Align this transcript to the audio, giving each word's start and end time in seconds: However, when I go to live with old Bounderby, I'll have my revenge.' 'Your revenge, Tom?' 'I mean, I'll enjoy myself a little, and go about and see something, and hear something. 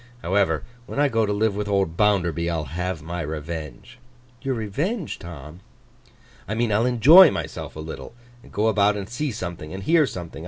However, 0.23 0.63
when 0.87 0.97
I 0.99 1.09
go 1.09 1.27
to 1.27 1.31
live 1.31 1.55
with 1.55 1.67
old 1.67 1.95
Bounderby, 1.95 2.49
I'll 2.49 2.63
have 2.63 3.03
my 3.03 3.21
revenge.' 3.21 3.99
'Your 4.41 4.55
revenge, 4.55 5.19
Tom?' 5.19 5.59
'I 6.47 6.55
mean, 6.55 6.71
I'll 6.73 6.87
enjoy 6.87 7.29
myself 7.29 7.75
a 7.75 7.79
little, 7.79 8.15
and 8.41 8.51
go 8.51 8.65
about 8.67 8.97
and 8.97 9.07
see 9.07 9.31
something, 9.31 9.71
and 9.71 9.83
hear 9.83 10.07
something. 10.07 10.39